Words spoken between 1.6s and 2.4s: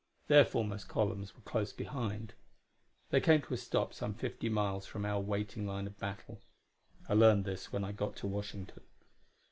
behind.